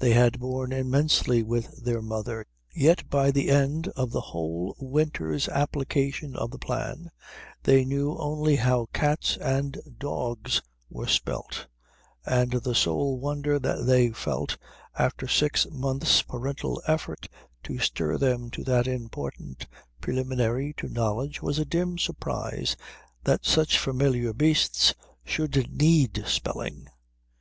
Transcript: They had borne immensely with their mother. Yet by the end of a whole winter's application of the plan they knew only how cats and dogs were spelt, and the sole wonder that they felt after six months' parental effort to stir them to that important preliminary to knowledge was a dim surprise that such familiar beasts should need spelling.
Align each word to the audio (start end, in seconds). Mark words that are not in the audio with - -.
They 0.00 0.14
had 0.14 0.40
borne 0.40 0.72
immensely 0.72 1.44
with 1.44 1.84
their 1.84 2.02
mother. 2.02 2.44
Yet 2.74 3.08
by 3.08 3.30
the 3.30 3.50
end 3.50 3.86
of 3.94 4.12
a 4.12 4.18
whole 4.20 4.74
winter's 4.80 5.48
application 5.48 6.34
of 6.34 6.50
the 6.50 6.58
plan 6.58 7.12
they 7.62 7.84
knew 7.84 8.18
only 8.18 8.56
how 8.56 8.88
cats 8.92 9.36
and 9.36 9.78
dogs 9.96 10.60
were 10.88 11.06
spelt, 11.06 11.68
and 12.26 12.50
the 12.50 12.74
sole 12.74 13.20
wonder 13.20 13.60
that 13.60 13.86
they 13.86 14.10
felt 14.10 14.58
after 14.98 15.28
six 15.28 15.68
months' 15.70 16.22
parental 16.22 16.82
effort 16.88 17.28
to 17.62 17.78
stir 17.78 18.18
them 18.18 18.50
to 18.50 18.64
that 18.64 18.88
important 18.88 19.68
preliminary 20.00 20.74
to 20.78 20.88
knowledge 20.88 21.40
was 21.42 21.60
a 21.60 21.64
dim 21.64 21.96
surprise 21.96 22.74
that 23.22 23.44
such 23.46 23.78
familiar 23.78 24.32
beasts 24.32 24.94
should 25.24 25.70
need 25.72 26.24
spelling. 26.26 26.88